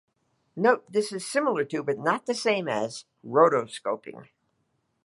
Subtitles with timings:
[0.55, 4.29] Note this is similar to, but not the same as, rotoscoping.